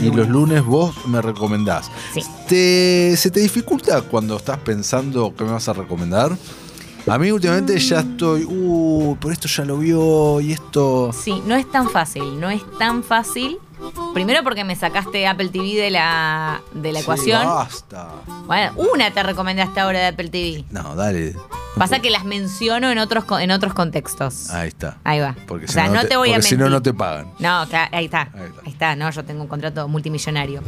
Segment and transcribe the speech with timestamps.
[0.00, 1.90] y los lunes vos me recomendás.
[2.14, 2.20] Sí.
[2.48, 6.36] ¿Te- ¿Se te dificulta cuando estás pensando qué me vas a recomendar?
[7.06, 8.10] A mí últimamente ya Mm.
[8.10, 11.10] estoy, uh, pero esto ya lo vio y esto...
[11.12, 13.58] Sí, no es tan fácil, no es tan fácil.
[14.12, 17.44] Primero porque me sacaste Apple TV de la, de la Sí, ecuación.
[17.46, 18.08] basta.
[18.46, 20.64] Bueno, una te recomendé hasta ahora de Apple TV.
[20.70, 21.34] No, dale.
[21.78, 24.50] Pasa que las menciono en otros, en otros contextos.
[24.50, 24.98] Ahí está.
[25.04, 25.34] Ahí va.
[25.46, 26.70] Porque o si sea, no, no te, te voy a porque si mentir.
[26.70, 27.26] no, no te pagan.
[27.38, 28.22] No, claro, ahí está.
[28.34, 28.96] Ahí Ahí está.
[28.96, 30.62] no, yo tengo un contrato multimillonario.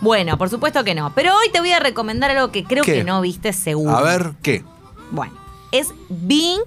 [0.00, 1.12] Bueno, por supuesto que no.
[1.14, 2.94] Pero hoy te voy a recomendar algo que creo ¿Qué?
[2.94, 3.96] que no viste seguro.
[3.96, 4.62] A ver, ¿qué?
[5.10, 5.32] Bueno,
[5.72, 6.60] es Being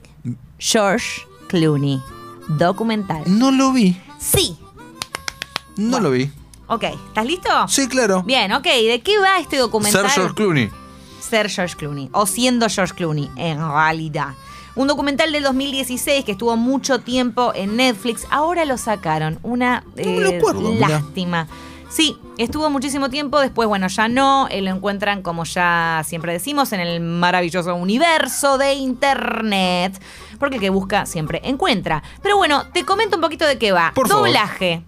[0.60, 2.02] George Clooney.
[2.48, 3.24] Documental.
[3.28, 4.00] No lo vi.
[4.20, 4.58] Sí.
[5.76, 6.08] No Bueno.
[6.08, 6.32] lo vi.
[6.68, 7.50] Ok, ¿estás listo?
[7.68, 8.24] Sí, claro.
[8.24, 8.64] Bien, ok.
[8.64, 10.02] ¿De qué va este documental?
[10.04, 10.70] Ser George Clooney.
[11.20, 14.30] Ser George Clooney o siendo George Clooney en realidad.
[14.76, 18.28] Un documental del 2016 que estuvo mucho tiempo en Netflix.
[18.30, 19.40] Ahora lo sacaron.
[19.42, 21.48] Una eh, acuerdo, lástima.
[21.90, 26.74] Sí, estuvo muchísimo tiempo, después, bueno, ya no, eh, lo encuentran, como ya siempre decimos,
[26.74, 30.00] en el maravilloso universo de Internet,
[30.38, 32.04] porque el que busca siempre encuentra.
[32.22, 33.94] Pero bueno, te comento un poquito de qué va.
[33.96, 34.28] Por favor.
[34.28, 34.84] Doblaje.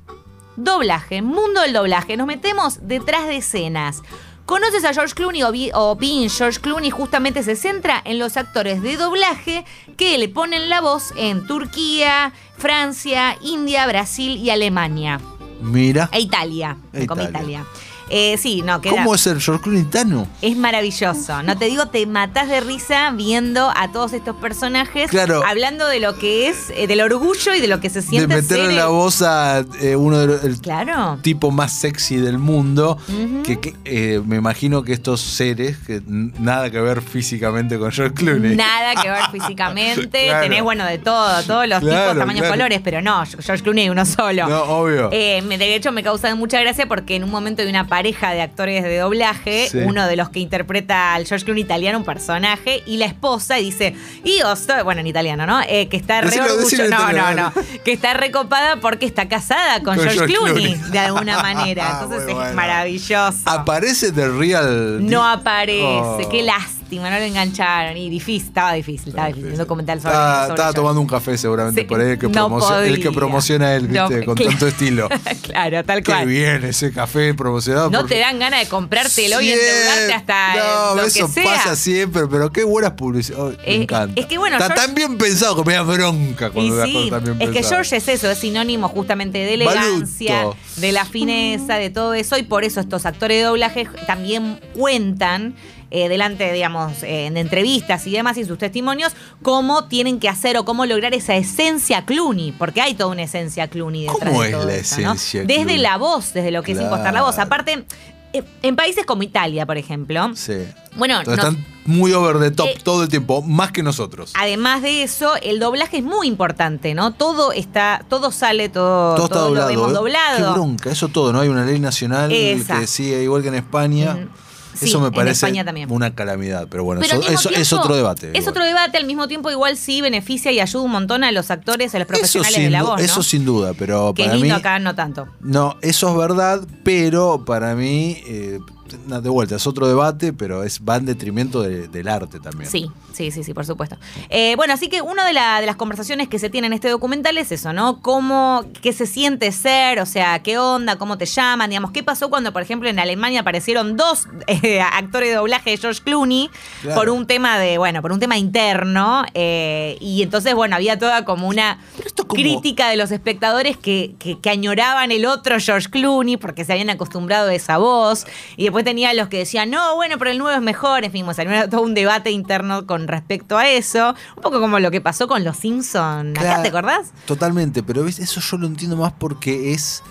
[0.58, 2.18] Doblaje, mundo del doblaje.
[2.18, 4.02] Nos metemos detrás de escenas.
[4.50, 6.90] ¿Conoces a George Clooney o, Being George Clooney?
[6.90, 9.64] Justamente se centra en los actores de doblaje
[9.96, 15.22] que le ponen la voz en Turquía, Francia, India, Brasil y Alemania.
[15.62, 16.10] Mira.
[16.12, 16.78] E Italia.
[16.94, 17.30] E Italia.
[17.30, 17.66] Italia.
[18.10, 20.28] Eh, sí, no, queda- ¿Cómo es ser George Clooney tano?
[20.42, 21.44] es maravilloso.
[21.44, 25.44] No te digo, te matás de risa viendo a todos estos personajes Claro.
[25.46, 28.36] hablando de lo que es, eh, del orgullo y de lo que se De siente
[28.36, 31.20] meterle ser la el- voz a eh, uno de los el Claro.
[31.22, 32.98] tipo más sexy del mundo.
[33.44, 38.56] Que, que, me imagino que estos seres, que nada que ver físicamente con George Clooney.
[38.56, 40.26] Nada que ver físicamente.
[40.26, 40.44] Claro.
[40.44, 44.06] Tenés, bueno, de todo, todos los Claro, tipos, tamaños, colores, pero no, George Clooney uno
[44.06, 44.48] solo.
[44.48, 45.10] No, obvio.
[45.10, 48.84] De hecho, me causa mucha gracia porque en un momento de una pareja de actores
[48.84, 49.80] de doblaje, Sí.
[49.80, 53.66] uno de los que interpreta al George Clooney italiano, un personaje, y la esposa y
[53.66, 55.62] dice, io sto-", bueno, en italiano, ¿no?
[55.68, 59.76] Eh, que está re Decilo, decilo no, no, no, que está recopada porque está casada
[59.84, 60.92] con, Con George, George Clooney, Clooney.
[60.92, 61.90] de alguna manera.
[62.02, 62.54] Entonces Muy es bueno.
[62.56, 63.38] maravilloso.
[63.46, 65.06] Aparece The Real.
[65.06, 66.30] No aparece, Oh.
[66.32, 67.96] qué lástima, no lo engancharon.
[67.98, 69.52] Y difícil, estaba difícil, estaba difícil.
[69.52, 72.28] Un documental sobre, Estaba, sobre estaba tomando un café seguramente Sí, por ahí el que,
[72.28, 73.18] no promociona, el que podía.
[73.20, 74.26] promociona él, No, ¿viste?
[74.26, 74.50] con claro.
[74.52, 75.10] tanto estilo.
[75.44, 76.28] claro, tal Qué cual.
[76.28, 77.90] bien ese café promocionado.
[77.90, 81.44] No por- te dan ganas de comprártelo y endeudarte hasta No, lo eso que sea.
[81.44, 83.58] pasa siempre, pero qué buenas publicidades.
[83.60, 84.20] me Eh, encanta.
[84.20, 87.04] es que bueno, Está George- tan bien pensado que me da bronca cuando sí, cosas
[87.06, 87.64] están bien es que.
[87.64, 90.58] George es eso, es sinónimo justamente de elegancia, Baluto.
[90.78, 95.54] de la fineza, de todo eso, y por eso estos actores de doblaje también cuentan
[95.92, 100.58] eh, delante, digamos, eh, en entrevistas y demás y sus testimonios, cómo tienen que hacer
[100.58, 104.50] o cómo lograr esa esencia Clooney, porque hay toda una esencia Clooney detrás ¿Cómo de
[104.50, 105.78] es la esencia Desde Clooney?
[105.80, 107.40] la voz, desde lo que es impostar la voz.
[107.40, 107.86] Aparte,
[108.34, 110.54] eh, en países como Italia, por ejemplo, Sí.
[110.96, 114.32] bueno, están muy over the top Eh, todo el tiempo, más que nosotros.
[114.36, 117.14] Además de eso, el doblaje es muy importante, ¿no?
[117.16, 119.70] Todo está, todo sale, todo, todo está todo doblado.
[119.70, 119.94] lo vemos ¿eh?
[119.96, 120.38] doblado.
[120.38, 121.40] Qué bronca, eso todo, ¿no?
[121.40, 122.80] Hay una ley nacional Esa.
[122.80, 124.28] que sigue igual que en España.
[124.76, 125.92] Sí, eso me en parece España también.
[125.92, 128.30] una calamidad, pero bueno, Pero eso, es otro debate.
[128.34, 128.50] Es igual.
[128.50, 131.94] otro debate, al mismo tiempo igual sí beneficia y ayuda un montón a los actores,
[131.96, 133.06] a los profesionales de la voz, ¿no?
[133.06, 134.60] eso sin duda, pero que para lindo mí...
[134.60, 135.28] acá no tanto.
[135.42, 138.60] No, eso es verdad, pero para mí, eh,
[138.98, 142.70] de vuelta, es otro debate, pero es va en detrimento de- del arte también.
[142.70, 143.98] Sí, sí, sí, sí, por supuesto.
[144.30, 146.90] Eh, bueno, así que una de, la- de las conversaciones que se tiene en este
[146.90, 148.02] documental es eso, ¿no?
[148.02, 152.30] Cómo, qué se siente ser, o sea, qué onda, cómo te llaman, digamos, qué pasó
[152.30, 156.50] cuando, por ejemplo, en Alemania aparecieron dos eh, actores de doblaje de George Clooney
[156.82, 157.00] Claro.
[157.00, 161.26] por un tema de, bueno, por un tema interno, eh, y entonces, bueno, había toda
[161.26, 161.80] como una
[162.30, 166.72] como- crítica de los espectadores que, que, que añoraban el otro George Clooney porque se
[166.74, 168.26] habían acostumbrado a esa voz,
[168.56, 171.26] y después tenía los que decían, no, bueno, pero el nuevo es mejor, en fin,
[171.34, 175.02] sea, era todo un debate interno con respecto a eso, un poco como lo que
[175.02, 177.12] pasó con los Simpsons, acá, Claro, ¿te acordás?
[177.26, 178.20] Totalmente, pero ¿ves?
[178.20, 180.02] eso yo lo entiendo más porque es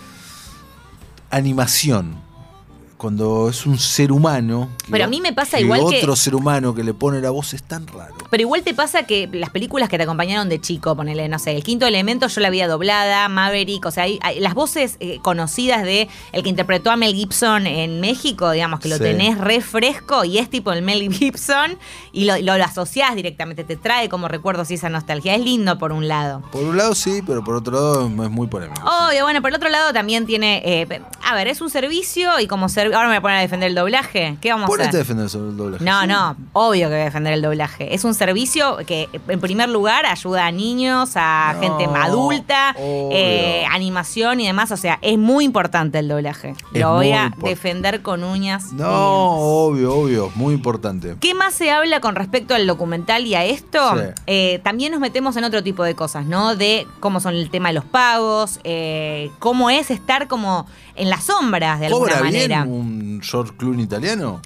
[1.30, 2.27] animación.
[2.98, 4.68] Cuando es un ser humano.
[4.90, 7.30] Pero a mí me pasa que igual que- otro ser humano que le pone la
[7.30, 8.14] voz es tan raro.
[8.28, 11.52] Pero igual te pasa que las películas que te acompañaron de chico, ponele, no sé,
[11.56, 15.20] el quinto elemento yo la había doblada, Maverick, o sea, hay- hay- las voces eh,
[15.22, 19.02] conocidas de el que interpretó a Mel Gibson en México, digamos que lo Sí.
[19.04, 21.78] tenés re fresco y es tipo el Mel Gibson
[22.12, 25.36] y lo, lo, lo asociás directamente, te trae como recuerdos y esa nostalgia.
[25.36, 26.42] Es lindo por un lado.
[26.50, 28.82] Por un lado sí, pero por otro lado es muy polémico.
[28.82, 32.48] Obvio, bueno, por el otro lado también tiene, eh, a ver, es un servicio y
[32.48, 34.36] como servicio ahora me voy a poner a defender el doblaje.
[34.40, 35.16] ¿Qué vamos a Ponete a hacer?
[35.16, 35.84] defender el doblaje.
[35.84, 36.06] No, Sí.
[36.06, 37.94] no, obvio que voy a defender el doblaje.
[37.94, 43.64] Es un servicio que, en primer lugar, ayuda a niños, a No, gente adulta, eh,
[43.70, 44.70] animación y demás.
[44.72, 46.54] O sea, es muy importante el doblaje.
[46.72, 48.72] Es Lo voy a defender con uñas.
[48.72, 50.30] No, obvio, obvio.
[50.34, 51.16] Muy importante.
[51.20, 53.78] ¿Qué más se habla con respecto al documental y a esto?
[53.96, 54.02] Sí.
[54.26, 56.56] Eh, también nos metemos en otro tipo de cosas, ¿no?
[56.56, 61.24] De cómo son el tema de los pagos, eh, cómo es estar como en las
[61.24, 62.64] sombras de alguna ¿Cobra bien manera.
[63.18, 64.40] Un George Clooney italiano?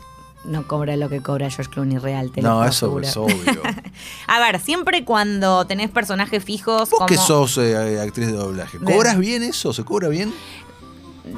[0.45, 3.63] No cobra lo que cobra George Clooney real, te No, eso es obvio.
[4.27, 6.91] A ver, siempre cuando tenés personajes fijos.
[6.91, 8.79] Vos como- que sos eh, actriz de doblaje.
[8.79, 9.73] ¿cobras bien eso?
[9.73, 10.33] ¿Se cobra bien?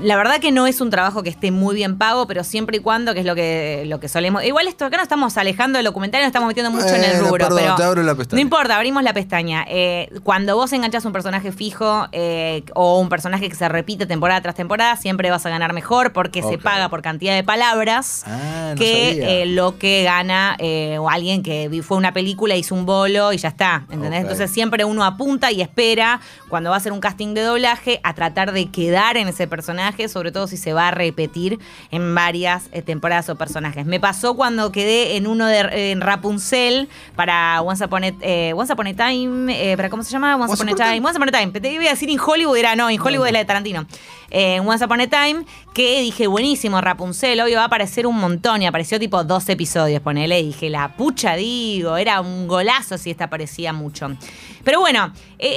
[0.01, 2.81] La verdad que no es un trabajo que esté muy bien pago, pero siempre y
[2.81, 4.43] cuando, que es lo que, lo que solemos.
[4.43, 7.49] Igual esto acá nos estamos alejando del documental, nos estamos metiendo mucho en el rubro.
[7.49, 8.37] perdón, pero te abro la pestaña.
[8.37, 9.65] No importa, abrimos la pestaña.
[9.69, 14.41] Eh, cuando vos enganchás un personaje fijo eh, o un personaje que se repite temporada
[14.41, 18.25] tras temporada, siempre vas a ganar mejor porque se paga por cantidad de palabras.
[18.27, 20.57] Ah, no que eh, lo que gana
[20.99, 23.85] o alguien que fue una película, hizo un bolo y ya está.
[23.91, 24.23] ¿Entendés?
[24.23, 28.15] Entonces siempre uno apunta y espera cuando va a hacer un casting de doblaje a
[28.15, 29.74] tratar de quedar en ese personaje,
[30.09, 31.59] sobre todo si se va a repetir
[31.91, 33.87] en varias eh, temporadas o personajes.
[33.87, 38.73] Me pasó cuando quedé en uno de en Rapunzel para Once Upon a, eh, Once
[38.73, 40.37] Upon a Time, eh, ¿para cómo se llama?
[40.37, 41.01] Once, Upon a Time.
[41.07, 41.61] Once Upon a Time.
[41.61, 43.87] Te iba a decir en Hollywood, era no, en Hollywood es la de Tarantino.
[44.31, 45.45] Eh, Once Upon a Time,
[45.75, 50.03] que dije, buenísimo, Rapunzel, obvio va a aparecer un montón y apareció tipo dos episodios,
[50.03, 54.11] ponele, y dije, la pucha digo, era un golazo si esta aparecía mucho.
[54.65, 55.13] Pero bueno,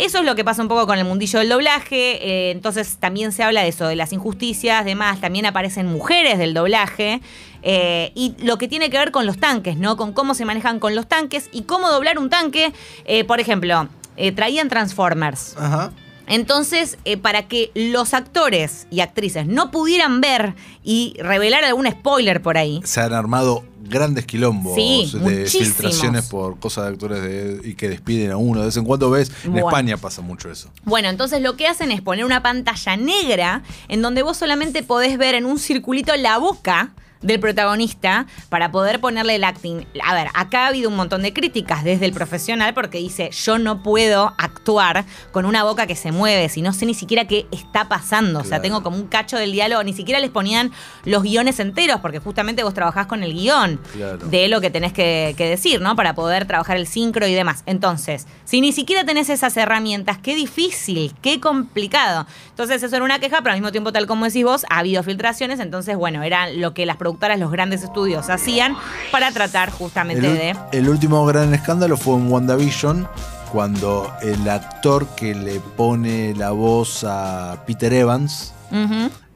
[0.06, 3.32] eso es lo que pasa un poco con el mundillo del doblaje, eh, entonces también
[3.32, 7.22] se habla de eso, de las injusticias, demás, también aparecen mujeres del doblaje.
[7.64, 9.98] eh, y lo que tiene que ver con los tanques, ¿no?
[9.98, 12.72] Con cómo se manejan con los tanques y cómo doblar un tanque.
[13.06, 15.56] Eh, por ejemplo, eh, traían Transformers.
[15.58, 15.92] Ajá.
[16.28, 22.42] Entonces, eh, para que los actores y actrices no pudieran ver y revelar algún spoiler
[22.42, 25.68] por ahí, Se han armado grandes quilombos Sí, de muchísimos.
[25.68, 28.60] filtraciones por cosas de actores de- y que despiden a uno.
[28.60, 29.68] De vez en cuando ves, en Bueno.
[29.68, 30.70] España pasa mucho eso.
[30.84, 35.18] Bueno, entonces lo que hacen es poner una pantalla negra en donde vos solamente podés
[35.18, 36.92] ver en un circulito la boca
[37.22, 39.86] del protagonista para poder ponerle el acting.
[40.04, 43.58] A ver, acá ha habido un montón de críticas desde el profesional porque dice, yo
[43.58, 47.48] no puedo actuar con una boca que se mueve, si no sé ni siquiera qué
[47.52, 48.40] está pasando.
[48.40, 50.72] O sea, tengo como un cacho del diálogo, ni siquiera les ponían
[51.06, 54.18] los guiones enteros porque justamente vos trabajás con el guion Claro.
[54.28, 55.96] de lo que tenés que, que decir, ¿no?
[55.96, 57.64] Para poder trabajar el sincro y demás.
[57.66, 62.26] Entonces, si ni siquiera tenés esas herramientas, qué difícil, qué complicado.
[62.50, 65.04] Entonces, eso era una queja, pero al mismo tiempo, tal como decís vos, ha habido
[65.04, 65.60] filtraciones.
[65.60, 68.76] Entonces, bueno, era lo que las productoras, los grandes estudios hacían
[69.12, 70.56] para tratar justamente El, de.
[70.72, 73.08] el último gran escándalo fue en WandaVision,
[73.52, 78.54] cuando el actor que le pone la voz a Peter Evans,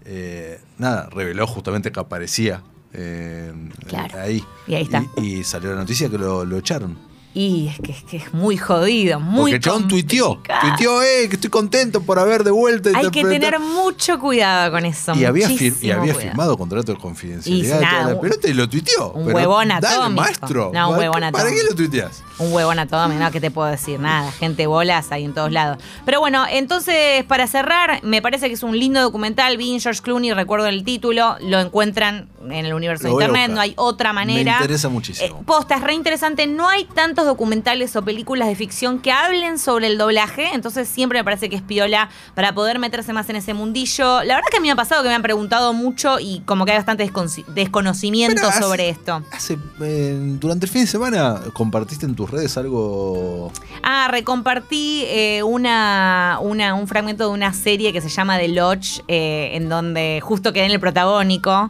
[0.06, 2.62] eh, nada, reveló justamente que aparecía
[2.94, 3.54] eh,
[3.88, 4.20] Claro.
[4.20, 4.44] ahí.
[4.68, 5.06] Y ahí está.
[5.18, 6.98] Y, y salió la noticia que lo, lo echaron.
[7.34, 10.42] Y es que, es que es muy jodido, muy Porque chabón tuiteó.
[10.62, 12.90] Tuiteó, eh, que estoy contento por haber de vuelta.
[12.90, 13.54] Hay que interpretar".
[13.54, 15.14] tener mucho cuidado con eso.
[15.16, 18.48] y había, fir- y había firmado contrato de confidencialidad Y nada, toda la un- pelota
[18.50, 19.12] y lo tuiteó.
[19.14, 20.22] un huevón dale, atómico.
[20.22, 20.72] maestro.
[20.74, 21.70] No, un ¿para huevón qué- ¿Para qué atómico.
[21.70, 22.24] lo tuiteás?
[22.40, 24.00] Un huevo anatómico, no, ¿qué te puedo decir?
[24.00, 25.78] Nada, gente bolas hay en todos lados.
[26.06, 29.56] Pero bueno, entonces, para cerrar, me parece que es un lindo documental.
[29.58, 33.74] Vi George Clooney, recuerdo el título, lo encuentran en el universo de internet, no hay
[33.78, 34.54] otra manera.
[34.54, 35.40] Me interesa muchísimo.
[35.40, 36.48] Eh, posta, es re interesante.
[36.48, 36.86] No hay
[37.22, 41.50] tantos documentales o películas de ficción que hablen sobre el doblaje, entonces siempre me parece
[41.50, 44.24] que es piola para poder meterse más en ese mundillo.
[44.24, 46.66] La verdad que a mí me ha pasado que me han preguntado mucho y como
[46.66, 47.10] que hay bastante
[47.54, 49.24] desconocimiento hace- sobre esto.
[49.32, 53.52] Hace, eh, durante el fin de semana compartiste en tus redes algo.
[53.84, 59.02] Ah, recompartí eh, una, una- un fragmento de una serie que se llama The Lodge,
[59.08, 61.70] eh, en donde justo quedé en el protagónico,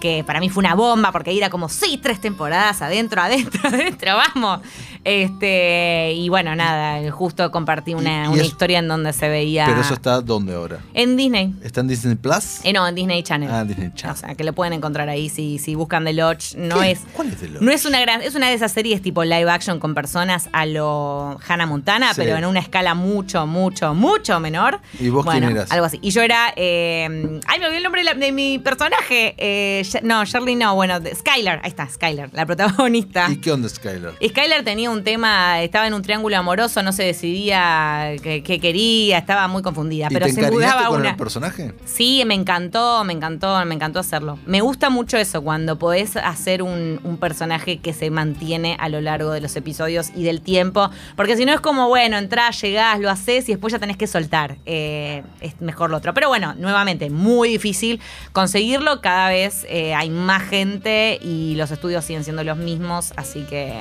[0.00, 4.16] que para mí fue una bomba, porque era como, sí, tres temporadas, adentro, adentro, adentro,
[4.16, 4.60] vamos.
[5.04, 9.66] Este, y bueno, nada, justo compartí una, eso- historia en donde se veía...
[9.66, 10.78] Pero eso está ¿dónde ahora?
[10.94, 11.54] En Disney.
[11.62, 12.60] ¿Está en Disney Plus?
[12.64, 13.50] Eh, no, en Disney Channel.
[13.50, 14.16] Ah, Disney Channel.
[14.16, 16.54] O sea, que lo pueden encontrar ahí si, si buscan The Lodge.
[16.56, 16.92] No ¿Qué?
[16.92, 17.00] es...
[17.12, 17.62] ¿Cuál es de los?
[17.62, 20.64] No es una gran, es una de esas series tipo live action con personas a
[20.66, 22.20] lo Hannah Montana, Sí.
[22.22, 24.80] pero en una escala mucho, mucho, mucho menor.
[24.98, 25.70] ¿Y vos bueno, quién eras?
[25.72, 25.98] Algo así.
[26.02, 29.34] Y yo era, eh, ay, me olvidé el nombre de, la- de mi personaje.
[29.38, 33.28] Eh, no, Shirley no, bueno, Skylar, ahí está, Skylar, la protagonista.
[33.30, 34.14] ¿Y qué onda, Skyler?
[34.26, 39.18] Skylar tenía un tema, estaba en un triángulo amoroso, no se decidía qué, qué quería,
[39.18, 41.10] estaba muy confundida, ¿Y pero te se mudaba con una.
[41.10, 41.74] el personaje?
[41.84, 44.38] Sí, me encantó, me encantó, me encantó hacerlo.
[44.46, 49.00] Me gusta mucho eso, cuando podés hacer un, un personaje que se mantiene a lo
[49.00, 53.00] largo de los episodios y del tiempo, porque si no es como, bueno, entrás, llegás,
[53.00, 54.56] lo haces y después ya tenés que soltar.
[54.66, 56.14] Eh, es mejor lo otro.
[56.14, 58.00] Pero bueno, nuevamente, muy difícil
[58.32, 63.42] conseguirlo, cada vez eh, hay más gente y los estudios siguen siendo los mismos, así
[63.42, 63.72] que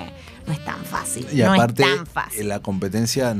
[0.48, 1.28] no es tan fácil.
[1.32, 2.48] Y no aparte, es tan fácil.
[2.48, 3.36] la competencia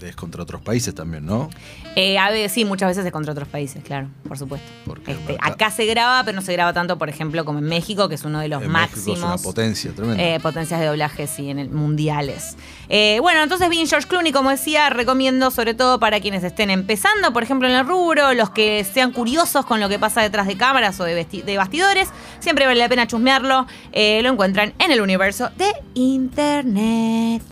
[0.00, 1.50] es contra otros países también, ¿no?
[1.94, 4.66] Eh, a ver, sí, muchas veces es contra otros países, claro, por supuesto.
[5.06, 8.14] Este, acá- se graba, pero no se graba tanto, por ejemplo, como en México, que
[8.16, 9.18] es uno de los en México máximos.
[9.18, 10.22] es una potencia tremenda.
[10.22, 12.56] Eh, potencias de doblaje, sí, en el mundiales.
[12.88, 17.32] Eh, bueno, entonces bien George Clooney, como decía, recomiendo sobre todo para quienes estén empezando,
[17.32, 20.56] por ejemplo, en el rubro, los que sean curiosos con lo que pasa detrás de
[20.56, 22.08] cámaras o de, de bastidores,
[22.40, 23.66] siempre vale la pena chusmearlo.
[23.94, 25.72] Lo encuentran en el universo de
[26.22, 27.42] Internet.